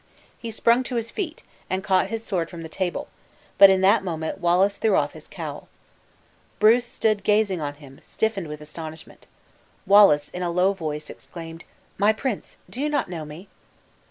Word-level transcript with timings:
He 0.39 0.49
sprung 0.49 0.81
to 0.85 0.95
his 0.95 1.11
feet, 1.11 1.43
and 1.69 1.83
caught 1.83 2.07
his 2.07 2.23
sword 2.25 2.49
from 2.49 2.63
the 2.63 2.69
table; 2.69 3.07
but, 3.59 3.69
in 3.69 3.81
that 3.81 4.03
moment, 4.03 4.39
Wallace 4.39 4.77
threw 4.77 4.95
off 4.95 5.13
his 5.13 5.27
cowl. 5.27 5.67
Bruce 6.57 6.87
stood 6.87 7.23
gazing 7.23 7.61
on 7.61 7.75
him, 7.75 7.99
stiffened 8.01 8.47
with 8.47 8.61
astonishment. 8.61 9.27
Wallace, 9.85 10.29
in 10.29 10.41
a 10.41 10.49
low 10.49 10.73
voice, 10.73 11.07
exclaimed, 11.11 11.65
"My 11.99 12.13
prince! 12.13 12.57
do 12.67 12.81
you 12.81 12.89
not 12.89 13.11
know 13.11 13.25
me?" 13.25 13.47